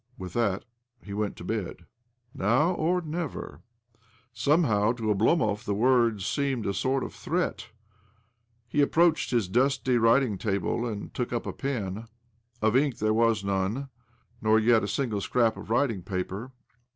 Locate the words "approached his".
8.81-9.47